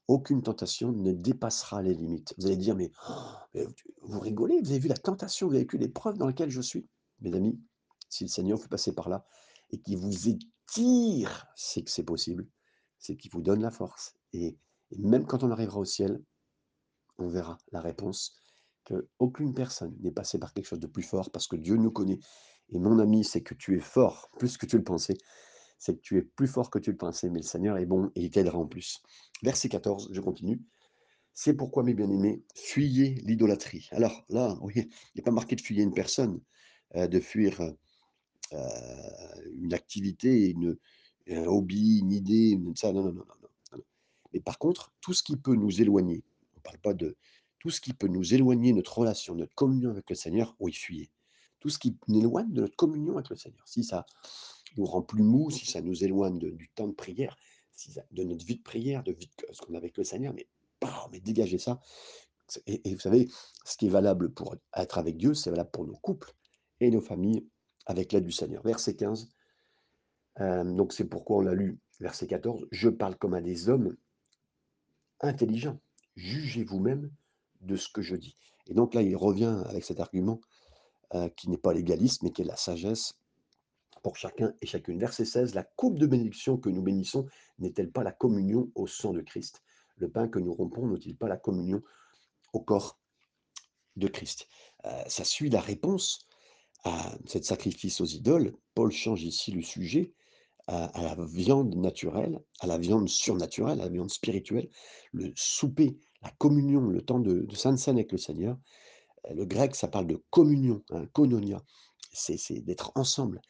[0.08, 2.34] aucune tentation ne dépassera les limites.
[2.38, 3.60] Vous allez dire: «Mais, oh,
[4.02, 6.88] vous rigolez, vous avez vu la tentation, vous avez vu l'épreuve dans laquelle je suis?»
[7.20, 7.60] mes amis,
[8.08, 9.24] si le Seigneur fait passer par là
[9.70, 12.48] et qu'il vous étire, c'est que c'est possible.
[12.98, 14.58] C'est qu'il vous donne la force et
[14.98, 16.22] même quand on arrivera au ciel,
[17.18, 18.34] on verra la réponse
[18.84, 22.18] qu'aucune personne n'est passée par quelque chose de plus fort parce que Dieu nous connaît
[22.72, 25.14] et mon ami, c'est que tu es fort plus que tu le pensais.
[25.78, 28.10] C'est que tu es plus fort que tu le pensais, mais le Seigneur est bon
[28.14, 29.02] et il t'aidera en plus.
[29.42, 30.60] Verset 14, je continue.
[31.34, 33.88] C'est pourquoi, mes bien-aimés, fuyez l'idolâtrie.
[33.92, 36.40] Alors là, oui, il n'est pas marqué de fuir une personne,
[36.96, 37.76] heu, de fuir, heu,
[39.56, 40.76] une activité, une
[41.28, 43.84] un hobby, une idée, une ça, non, non, non, non, non.
[44.32, 46.24] Mais par contre, tout ce qui peut nous éloigner,
[46.56, 47.16] on parle pas de
[47.60, 51.10] tout ce qui peut nous éloigner, notre relation, notre communion avec le Seigneur, oui, fuyez.
[51.60, 53.62] Tout ce qui nous éloigne de notre communion avec le Seigneur.
[53.68, 54.06] Si ça
[54.76, 57.36] nous rend plus mou, si ça nous éloigne de- du temps de prière,
[58.10, 59.18] de notre vie de prière, de de
[59.52, 60.48] ce qu'on a avec le Seigneur, mais,
[60.80, 61.80] bah, mais dégagez ça.
[62.66, 63.28] Et vous savez,
[63.64, 66.34] ce qui est valable pour être avec Dieu, c'est valable pour nos couples
[66.80, 67.46] et nos familles
[67.86, 68.62] avec l'aide du Seigneur.
[68.62, 69.28] Verset 15.
[70.40, 71.78] euh, donc c'est pourquoi on l'a lu.
[72.00, 72.66] Verset 14.
[72.70, 73.96] Je parle comme à des hommes
[75.20, 75.78] intelligents.
[76.16, 77.10] Jugez vous-même
[77.60, 78.36] de ce que je dis.
[78.66, 80.40] Et donc là, il revient avec cet argument
[81.14, 83.14] euh, qui n'est pas légaliste, mais qui est la sagesse
[84.02, 84.98] pour chacun et chacune.
[84.98, 87.26] Verset 16, la coupe de bénédiction que nous bénissons
[87.58, 89.62] n'est-elle pas la communion au sang de Christ?
[89.96, 91.82] Le pain que nous rompons n'est-il pas la communion
[92.52, 92.98] au corps
[93.96, 94.46] de Christ?
[94.86, 96.26] Euh, Ça suit la réponse
[96.84, 98.54] à cet sacrifice aux idoles.
[98.74, 100.14] Paul change ici le sujet
[100.66, 104.70] à, à la viande naturelle, à la viande surnaturelle, à la viande spirituelle,
[105.12, 108.58] le souper, la communion, le temps de, de Sainte avec le Seigneur.
[109.26, 111.62] Euh, Le grec, ça parle de communion, hein, koinonia.
[112.12, 113.40] C'est d'être ensemble,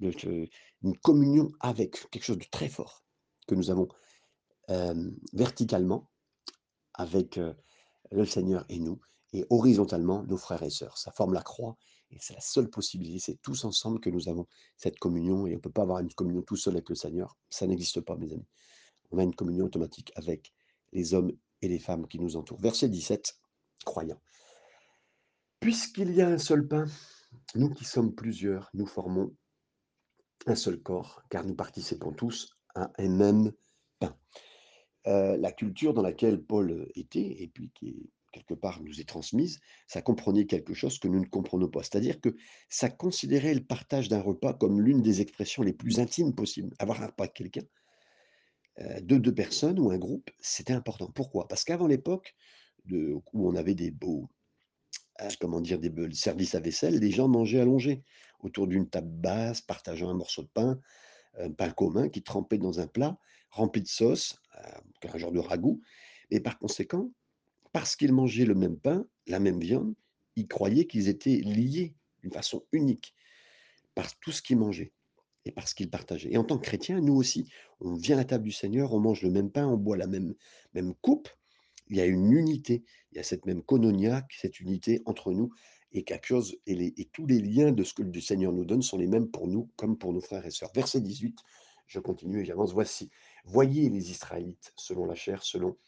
[0.00, 3.04] une communion avec quelque chose de très fort
[3.46, 3.88] que nous avons
[5.32, 6.10] verticalement
[6.94, 7.54] avec euh,
[8.10, 9.00] le Seigneur et nous,
[9.32, 10.98] et horizontalement nos frères et sœurs.
[10.98, 11.76] Ça forme la croix,
[12.10, 13.18] et c'est la seule possibilité.
[13.18, 16.12] C'est tous ensemble que nous avons cette communion, et on ne peut pas avoir une
[16.12, 17.36] communion tout seul avec le Seigneur.
[17.48, 18.48] Ça n'existe pas, mes amis.
[19.10, 20.52] On a une communion automatique avec
[20.92, 22.60] les hommes et les femmes qui nous entourent.
[22.60, 23.38] Verset 17,
[23.84, 24.20] croyant.
[25.60, 26.86] Puisqu'il y a un seul pain,
[27.54, 29.34] nous qui sommes plusieurs, nous formons
[30.46, 33.52] un seul corps, car nous participons tous à un même
[33.98, 34.16] pain.
[35.06, 39.60] Euh, la culture dans laquelle Paul était, et puis qui quelque part nous est transmise,
[39.86, 41.82] ça comprenait quelque chose que nous ne comprenons pas.
[41.82, 42.36] C'est-à-dire que
[42.68, 46.74] ça considérait le partage d'un repas comme l'une des expressions les plus intimes possibles.
[46.78, 47.62] Avoir un repas avec quelqu'un,
[48.78, 51.10] de deux personnes ou un groupe, c'était important.
[51.14, 51.48] Pourquoi?
[51.48, 52.34] Parce qu'avant l'époque
[52.90, 54.28] où on avait des beaux,
[55.20, 58.02] euh, comment dire, des beaux services à vaisselle, les gens mangeaient allongés
[58.40, 60.80] autour d'une table basse, partageant un morceau de pain,
[61.38, 63.18] un pain commun qui trempait dans un plat
[63.50, 65.80] rempli de sauce, euh, un genre de ragoût.
[66.30, 67.10] Et par conséquent,
[67.72, 69.94] parce qu'ils mangeaient le même pain, la même viande,
[70.36, 73.14] ils croyaient qu'ils étaient liés d'une façon unique
[73.94, 74.92] par tout ce qu'ils mangeaient
[75.48, 76.32] et par ce qu'ils partageaient.
[76.32, 79.00] Et en tant que chrétiens, nous aussi, on vient à la table du Seigneur, on
[79.00, 80.34] mange le même pain, on boit la même,
[80.74, 81.28] même coupe.
[81.88, 85.50] Il y a une unité, il y a cette même kononia, cette unité entre nous,
[85.92, 88.66] et quelque chose, et, les- et tous les liens de ce que le Seigneur nous
[88.66, 90.70] donne sont les mêmes pour nous comme pour nos frères et sœurs.
[90.74, 91.38] Verset 18,
[91.86, 92.74] je continue et j'avance.
[92.74, 93.10] Voici,
[93.46, 95.78] voyez les Israélites selon la chair, selon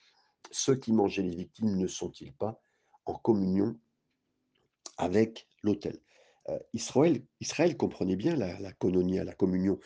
[0.51, 2.62] ceux qui mangeaient les victimes, ne sont-ils pas
[3.05, 3.79] en communion
[4.96, 6.01] avec l'autel?
[6.48, 8.72] Euh, Israël, Israël comprenait bien la, la
[9.24, 9.79] la communion.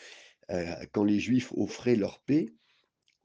[0.51, 2.47] Euh, quand les Juifs offraient leur paix,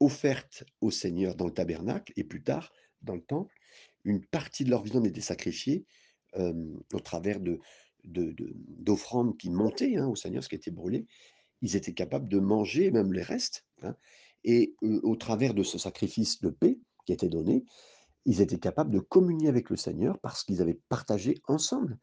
[0.00, 3.54] offerte au Seigneur dans le tabernacle et plus tard dans le temple,
[4.04, 5.84] une partie de leur viande était sacrifiée
[6.36, 6.54] euh,
[6.92, 7.60] au travers de,
[8.04, 11.06] de- de- d'offrandes qui montaient hein, au Seigneur, ce qui était brûlé.
[11.62, 13.66] Ils étaient capables de manger même les restes.
[13.82, 13.96] hein.
[14.44, 17.64] et au travers de ce sacrifice de paix qui était donné,
[18.26, 21.98] ils étaient capables de communier avec le Seigneur parce qu'ils avaient partagé ensemble.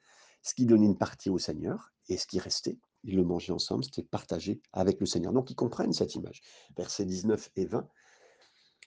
[0.48, 3.84] Ce qui donnait une partie au Seigneur et ce qui restait, ils le mangeaient ensemble,
[3.84, 5.34] c'était partagé avec le Seigneur.
[5.34, 6.42] Donc ils comprennent cette image.
[6.78, 7.86] Versets 19 et 20.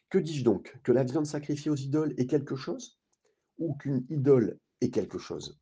[0.09, 0.81] Que dis-je donc?
[0.83, 2.99] Que la viande sacrifiée aux idoles est quelque chose
[3.59, 5.61] Ou qu'une idole est quelque chose?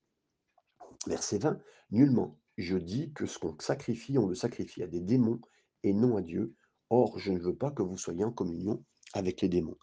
[1.09, 1.59] Verset 20.
[1.91, 2.39] Nullement.
[2.59, 5.41] Je dis que ce qu'on sacrifie, on le sacrifie à des démons
[5.83, 6.55] et non à Dieu.
[6.91, 8.85] Or, je ne veux pas que vous soyez en communion
[9.15, 9.79] avec les démons.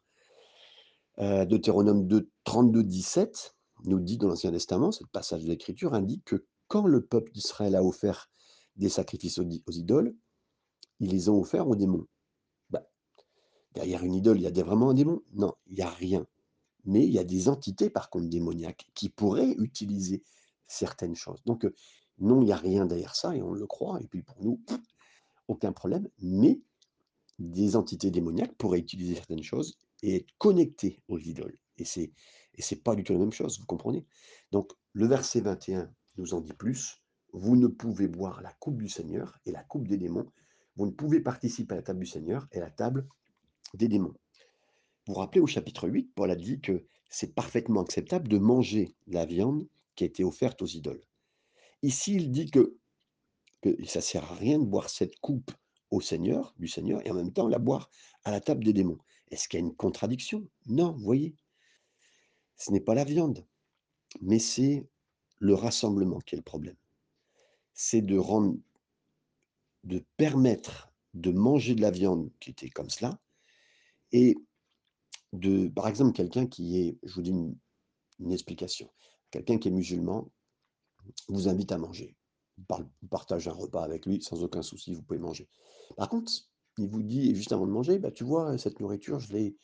[1.19, 6.23] Euh, Deutéronome 2, 32, 17 nous dit dans l'Ancien Testament, ce passage de l'Écriture indique
[6.25, 8.29] que quand le peuple d'Israël a offert
[8.75, 10.15] des sacrifices aux, idoles,
[10.99, 12.07] ils les ont offerts aux démons.
[12.69, 12.88] Bah,
[13.73, 15.21] derrière une idole, il y a vraiment un démon?
[15.33, 16.25] Non, il n'y a rien.
[16.85, 20.23] Mais il y a des entités, par contre, démoniaques, qui pourraient utiliser
[20.67, 21.41] certaines choses.
[21.45, 21.73] Donc, euh,
[22.19, 24.61] non, il n'y a rien derrière ça, et on le croit, et puis pour nous,
[25.47, 26.07] aucun problème.
[26.19, 26.61] Mais
[27.39, 31.57] des entités démoniaques pourraient utiliser certaines choses et être connectées aux idoles.
[31.77, 32.11] Et c'est
[32.57, 34.05] et c'est pas du tout la même chose, vous comprenez?
[34.51, 37.01] Donc, le verset 21 nous en dit plus.
[37.33, 40.31] Vous ne pouvez boire la coupe du Seigneur et la coupe des démons.
[40.77, 43.07] Vous ne pouvez participer à la table du Seigneur et à la table
[43.73, 44.15] des démons.
[45.05, 48.95] Vous vous rappelez au chapitre 8, Paul a dit que c'est parfaitement acceptable de manger
[49.07, 51.03] la viande qui a été offerte aux idoles.
[51.81, 52.77] Ici, il dit que,
[53.85, 55.51] ça ne sert à rien de boire cette coupe
[55.91, 57.89] au Seigneur, du Seigneur, et en même temps la boire
[58.23, 58.97] à la table des démons.
[59.29, 60.47] Est-ce qu'il y a une contradiction?
[60.67, 61.35] Non, voyez.
[62.57, 63.45] Ce n'est pas la viande,
[64.21, 64.87] mais c'est
[65.39, 66.77] le rassemblement qui est le problème.
[67.73, 68.57] C'est de rendre,
[69.83, 73.19] de permettre de manger de la viande qui était comme cela
[74.11, 74.35] et
[75.33, 77.33] de par exemple, quelqu'un qui est je vous dis
[78.19, 78.89] une explication.
[79.31, 80.29] Quelqu'un qui est musulman
[81.29, 82.15] vous invite à manger.
[82.69, 85.49] Vous partagez un repas avec lui sans aucun souci, vous pouvez manger.
[85.97, 86.31] Par contre,
[86.77, 89.57] il vous dit juste avant de manger: «Bah, tu vois, cette nourriture, je l'ai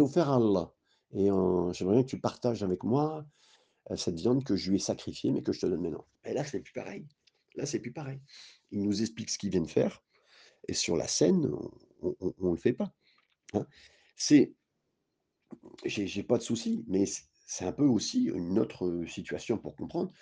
[0.00, 0.74] offert à Allah
[1.14, 1.26] et
[1.72, 3.26] j'aimerais bien que tu partages avec moi,
[3.90, 6.06] heu, cette viande que je lui ai sacrifiée, mais que je te donne maintenant».
[6.24, 7.06] Et là, c'est plus pareil.
[7.56, 8.20] Là, c'est plus pareil.
[8.70, 10.02] Il nous explique ce qu'il vient de faire
[10.68, 11.50] et sur la scène,
[12.02, 12.92] on on le fait pas,
[13.54, 13.66] hein.
[14.16, 14.52] C'est
[15.84, 17.04] j'ai pas de souci, mais
[17.46, 20.12] c'est un peu aussi une autre, situation pour comprendre.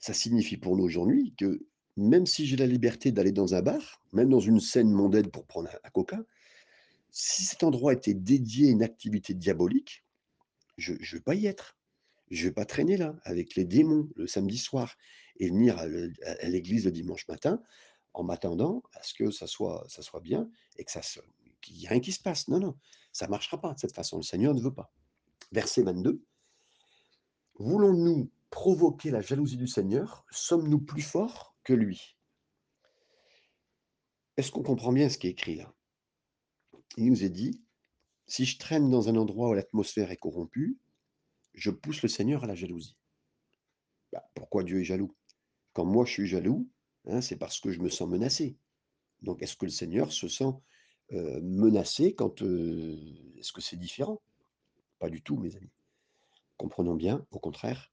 [0.00, 4.02] Ça signifie pour nous aujourd'hui que même si j'ai la liberté d'aller dans un bar,
[4.12, 6.20] même dans une scène mondaine pour prendre un coca,
[7.10, 10.04] si cet endroit était dédié à une activité diabolique,
[10.78, 11.76] je je vais pas y être.
[12.30, 14.96] Je vais pas traîner là, avec les démons le samedi soir
[15.36, 15.86] et venir à
[16.48, 17.62] l'église le dimanche matin,
[18.12, 21.00] en m'attendant à ce que ça soit ça soit bien et que ça
[21.60, 22.48] qu'il y ait rien qui se passe.
[22.48, 22.78] Non, non,
[23.12, 24.18] ça marchera pas de cette façon.
[24.18, 24.92] Le Seigneur ne veut pas.
[25.52, 26.22] Verset 22
[27.54, 30.24] «Voulons-nous provoquer la jalousie du Seigneur?
[30.30, 32.16] Sommes-nous plus forts que lui?»
[34.36, 35.74] Est-ce qu'on comprend bien ce qui est écrit là?
[36.96, 37.64] Il nous est dit:
[38.28, 40.78] «Si je traîne dans un endroit où l'atmosphère est corrompue,
[41.54, 42.96] je pousse le Seigneur à la jalousie».
[44.12, 45.14] Bah, pourquoi Dieu est jaloux?
[45.74, 46.68] Quand moi je suis jaloux,
[47.06, 48.58] hein, c'est parce que je me sens menacé.
[49.22, 50.52] Donc est-ce que le Seigneur se sent,
[51.12, 52.98] heu, menacé quand, heu
[53.38, 54.22] est-ce que c'est différent?
[55.00, 55.70] Pas du tout, mes amis.
[56.58, 57.90] Comprenons bien, au contraire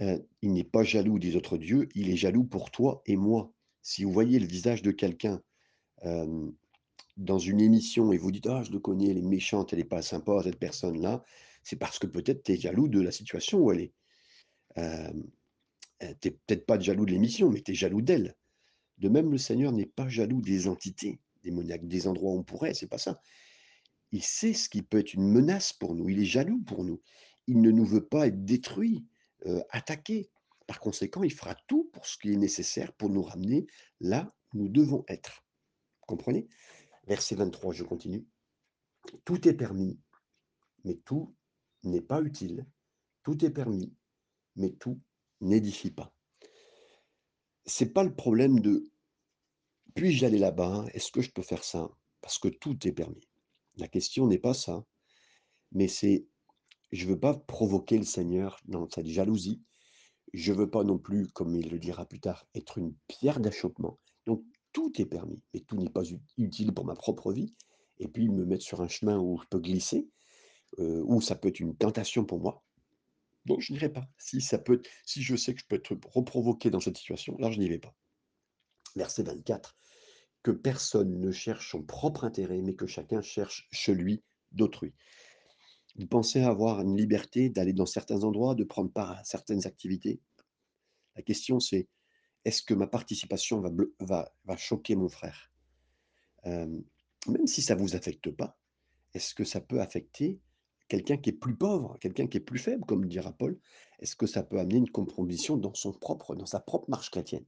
[0.00, 3.52] heu, il n'est pas jaloux des autres dieux, il est jaloux pour toi et moi.
[3.82, 5.42] Si vous voyez le visage de quelqu'un,
[7.16, 9.84] dans une émission et vous dites: «Ah, je le connais, elle est méchante, elle est
[9.84, 11.24] pas sympa cette personne-là»,
[11.62, 13.92] c'est parce que peut-être tu es jaloux de la situation où elle est.
[14.78, 15.12] Heu,
[16.20, 18.36] tu es peut-être pas jaloux de l'émission, mais tu es jaloux d'elle.
[18.98, 22.74] De même, le Seigneur n'est pas jaloux des entités démoniaques, des endroits où on pourrait,
[22.74, 23.20] c'est pas ça.
[24.12, 27.02] Il sait ce qui peut être une menace pour nous, il est jaloux pour nous.
[27.46, 29.06] Il ne nous veut pas être détruits,
[29.46, 30.30] heu, attaqués.
[30.66, 33.66] Par conséquent, il fera tout pour ce qui est nécessaire pour nous ramener
[34.00, 35.44] là où nous devons être.
[36.06, 36.48] Comprenez?
[37.06, 38.26] Verset 23, je continue.
[39.24, 40.00] «Tout est permis,
[40.84, 41.34] mais tout
[41.82, 42.66] n'est pas utile.
[43.22, 43.94] Tout est permis,
[44.56, 45.00] mais tout
[45.40, 46.14] n'édifie pas».
[47.66, 48.90] C'est pas le problème de:
[49.94, 50.86] «Puis-je aller là-bas?
[50.92, 51.90] Est-ce que je peux faire ça?»
[52.24, 53.28] parce que tout est permis.
[53.76, 54.86] La question n'est pas ça,
[55.72, 56.26] mais c'est:
[56.90, 59.62] je veux pas provoquer le Seigneur dans cette jalousie.
[60.32, 64.00] Je veux pas non plus, comme il le dira plus tard, être une pierre d'achoppement.
[64.24, 64.42] Donc
[64.74, 67.54] tout est permis, mais tout n'est pas ut utile pour ma propre vie
[67.98, 70.10] et puis me mettre sur un chemin où je peux glisser,
[70.78, 72.62] heu, où ça peut être une tentation pour moi.
[73.46, 74.06] Donc je n'irai pas.
[74.18, 77.50] Si ça peut si je sais que je peux être reprovoqué dans cette situation, là
[77.50, 77.94] je n'y vais pas.
[78.96, 79.76] Verset 24:
[80.42, 84.92] «Que personne ne cherche son propre intérêt, mais que chacun cherche celui d'autrui».
[85.96, 90.20] Vous pensez avoir une liberté d'aller dans certains endroits, de prendre part à certaines activités?
[91.14, 91.88] La question c'est:
[92.44, 95.50] «Est-ce que ma participation va choquer mon frère?»
[96.44, 96.84] Hem,
[97.26, 98.58] même si ça vous affecte pas,
[99.14, 100.40] est-ce que ça peut affecter
[100.88, 103.58] quelqu'un qui est plus pauvre, quelqu'un qui est plus faible, comme dira Paul?
[104.00, 107.46] Est-ce que ça peut amener une compromission dans sa propre marche chrétienne?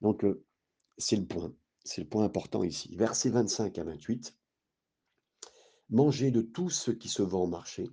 [0.00, 0.44] Donc, heu,
[0.98, 1.54] c'est le point,
[1.84, 2.96] c'est le point important ici.
[2.96, 4.36] Versets 25 à 28
[5.90, 7.88] «Mangez de tout ce qui se vend au marché,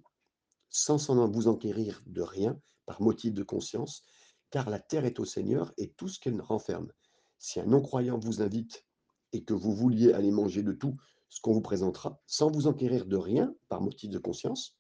[0.70, 4.04] sans vous enquérir de rien par motif de conscience,
[4.52, 6.92] car la terre est au Seigneur et tout ce qu'elle renferme.
[7.40, 8.86] Si un non-croyant vous invite
[9.34, 10.98] et que vous vouliez aller manger de tout
[11.30, 14.78] ce qu'on vous présentera, sans vous enquérir de rien par motif de conscience,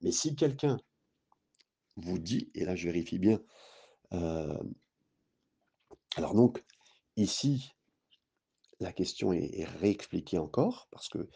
[0.00, 0.78] mais si quelqu'un
[1.96, 3.40] vous dit» et là je vérifie bien,
[4.10, 4.74] hem
[6.16, 6.64] alors donc
[7.16, 7.72] ici
[8.80, 11.28] la question est réexpliquée encore parce que, vous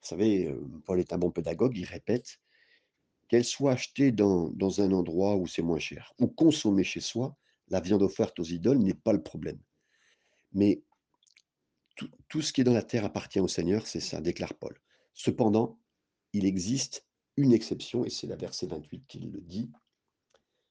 [0.00, 2.40] savez, heu, Paul est un bon pédagogue, il répète:
[3.28, 7.36] «Qu'elle soit achetée dans dans un endroit où c'est moins cher ou consommée chez soi,
[7.68, 9.60] la viande offerte aux idoles n'est pas le problème.
[10.52, 10.82] Mais
[11.96, 14.78] tout tout ce qui est dans la terre appartient au Seigneur, c'est ça», déclare Paul.
[15.14, 15.78] Cependant,
[16.32, 17.06] il existe
[17.36, 19.70] une exception et c'est la verset 28 qui le dit: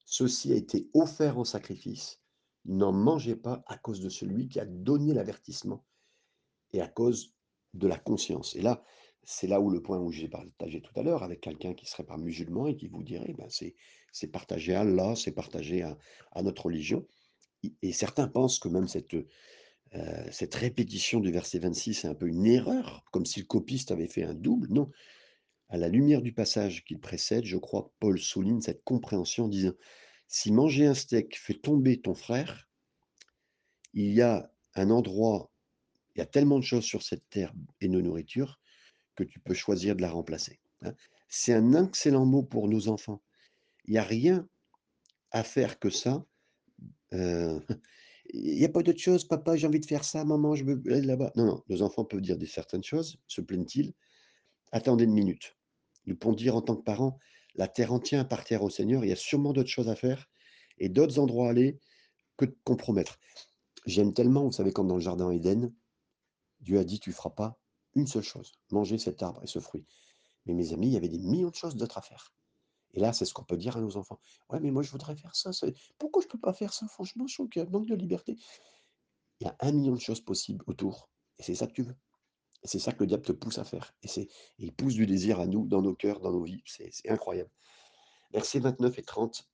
[0.05, 2.21] «Ceci a été offert en sacrifice,
[2.65, 5.85] n'en mangez pas à cause de celui qui a donné l'avertissement
[6.71, 7.33] et à cause
[7.73, 8.83] de la conscience» et là,
[9.25, 12.05] c'est là où le point où j'ai partagé tout à l'heure avec quelqu'un qui serait
[12.05, 16.65] pas musulman et qui vous dirait: «Ben, c'est partagé à Allah, c'est partagé à notre
[16.65, 17.07] religion»
[17.81, 19.27] et certains pensent que même cette, heu,
[20.31, 24.07] cette répétition du verset 26 est un peu une erreur, comme si le copiste avait
[24.09, 24.67] fait un double.
[24.73, 24.89] Non,
[25.69, 29.49] à la lumière du passage qui le précède, je crois, Paul souligne cette compréhension en
[29.49, 29.73] disant:
[30.27, 32.69] «Si manger un steak fait tomber ton frère»
[33.93, 35.51] «il y a un endroit
[36.15, 38.59] Il y a tellement de choses sur cette terre et nos nourritures
[39.15, 40.93] que tu peux choisir de la remplacer, hein.
[41.29, 43.21] C'est un excellent mot pour nos enfants.
[43.85, 44.47] Il y a rien
[45.31, 46.25] à faire que ça,
[47.13, 47.61] heu,
[48.33, 50.81] il y a pas d'autre chose, papa, j'ai envie de faire ça, maman, je veux
[50.87, 51.31] aller là-bas.
[51.35, 53.93] Non, non, nos enfants peuvent dire des certaines choses, se plaignent-ils?
[54.71, 55.57] Attendez une minute.
[56.05, 57.19] Nous pouvons dire en tant que parents,
[57.55, 60.29] la terre entière appartient au Seigneur, il y a sûrement d'autres choses à faire
[60.79, 61.79] et d'autres endroits à aller
[62.37, 63.19] que de compromettre.
[63.85, 65.73] J'aime tellement, vous savez, comme dans le jardin Éden,
[66.61, 67.59] Dieu a dit: «Tu feras pas
[67.95, 69.85] une seule chose, manger cet arbre et ce fruit».
[70.45, 72.33] Mais mes amis, il y avait des millions de choses d'autres à faire.
[72.93, 75.15] Et là, c'est ce qu'on peut dire à nos enfants: «Ouais, mais moi je voudrais
[75.15, 75.51] faire ça,
[75.97, 76.87] pourquoi je peux pas faire ça?
[76.87, 78.37] Franchement, je trouve manque de liberté».
[79.39, 81.95] Il y a un million de choses possibles autour et c'est ça que tu veux.
[82.61, 85.05] Et c'est ça que le diable te pousse à faire et c'est il pousse du
[85.05, 87.51] désir à nous, dans nos cœurs, dans nos vies, c'est c'est incroyable.
[88.31, 89.49] Versets 29 et 30,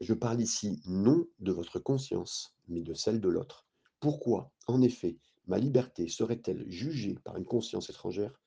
[0.00, 3.66] je parle ici non de votre conscience, mais de celle de l'autre.
[4.00, 8.40] Pourquoi, en effet, ma liberté serait-elle jugée par une conscience étrangère?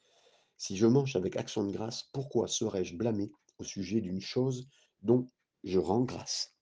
[0.58, 4.68] Si je mange avec action de grâce, pourquoi serais-je blâmé au sujet d'une chose
[5.02, 5.28] dont
[5.64, 6.56] je rends grâce?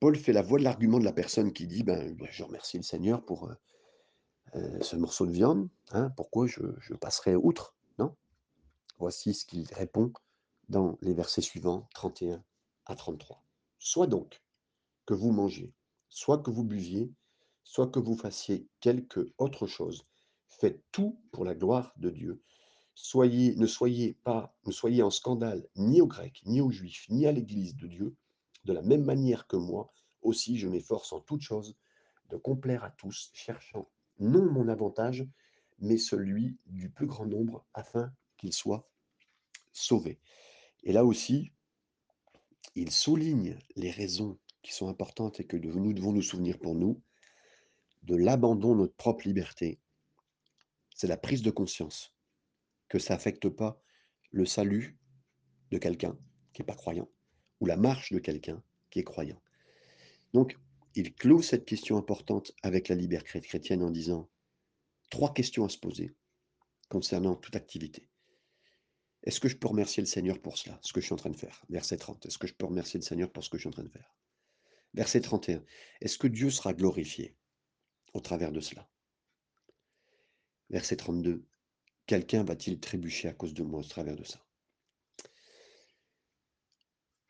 [0.00, 2.78] Paul fait la voix de l'argument de la personne qui dit: «Ben, bah, je remercie
[2.78, 3.56] le Seigneur pour, heu
[4.56, 8.14] heu, ce morceau de viande, hein, pourquoi je passerais outre?» non?
[8.98, 10.12] Voici ce qu'il répond
[10.68, 12.44] dans les versets suivants, 31
[12.86, 13.44] à 33.
[13.78, 14.42] «Soit donc
[15.06, 15.74] que vous mangiez,
[16.10, 17.12] soit que vous buviez,
[17.68, 20.06] soit que vous fassiez quelque autre chose,
[20.48, 22.42] faites tout pour la gloire de Dieu.
[22.94, 27.26] Soyez ne soyez pas ne soyez en scandale ni aux Grecs, ni aux Juifs, ni
[27.26, 28.16] à l'Église de Dieu,
[28.64, 31.76] de la même manière que moi aussi je m'efforce en toutes choses
[32.30, 35.28] de complaire à tous, cherchant non mon avantage,
[35.78, 38.88] mais celui du plus grand nombre, afin qu'ils soient
[39.72, 40.18] sauvés».
[40.84, 41.52] Et là aussi,
[42.74, 47.00] il souligne les raisons qui sont importantes et que nous devons nous souvenir pour nous,
[48.08, 49.78] de l'abandon de notre propre liberté.
[50.94, 52.14] C'est la prise de conscience
[52.88, 53.80] que ça affecte pas
[54.30, 54.98] le salut
[55.70, 56.18] de quelqu'un
[56.52, 57.08] qui est pas croyant
[57.60, 59.40] ou la marche de quelqu'un qui est croyant.
[60.32, 60.58] Donc,
[60.94, 64.30] il clôt cette question importante avec la liberté chrétienne en disant
[65.10, 66.14] 3 questions à se poser
[66.88, 68.08] concernant toute activité.
[69.22, 71.30] Est-ce que je peux remercier le Seigneur pour cela, ce que je suis en train
[71.30, 71.62] de faire?
[71.68, 72.24] Verset 30.
[72.24, 73.90] Est-ce que je peux remercier le Seigneur pour ce que je suis en train de
[73.90, 74.14] faire?
[74.94, 75.62] Verset 31.
[76.00, 77.36] Est-ce que Dieu sera glorifié?
[78.14, 78.88] Au travers de cela?
[80.70, 81.46] Verset 32.
[82.06, 84.44] Quelqu'un va-t-il trébucher à cause de moi au travers de ça?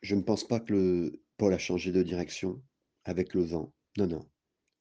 [0.03, 2.63] Je ne pense pas que le Paul a changé de direction
[3.05, 3.73] avec le vent.
[3.97, 4.31] Non, non.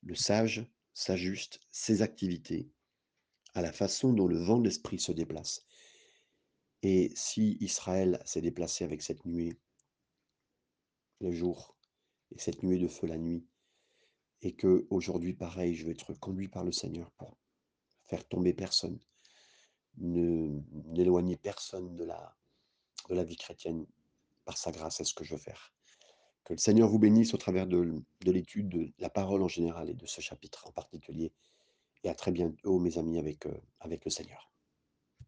[0.03, 2.69] Le sage s'ajuste ses activités
[3.53, 5.65] à la façon dont le vent de l'esprit se déplace.
[6.83, 9.57] Et si Israël s'est déplacé avec cette nuée
[11.19, 11.75] le jour
[12.31, 13.47] et cette nuée de feu la nuit,
[14.41, 17.37] et que aujourd'hui pareil, je vais être conduit par le Seigneur pour
[18.05, 18.99] faire tomber personne,
[19.97, 23.85] ne n'éloigner personne de la vie chrétienne
[24.45, 25.73] par sa grâce, c'est ce que je veux faire.
[26.45, 29.93] Que le Seigneur vous bénisse au travers de l'étude de la parole en général et
[29.93, 31.33] de ce chapitre en particulier
[32.03, 33.45] et à très bientôt mes amis avec,
[33.81, 34.49] avec le Seigneur.